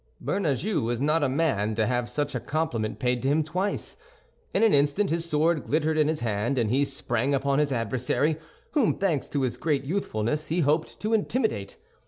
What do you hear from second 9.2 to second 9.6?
to his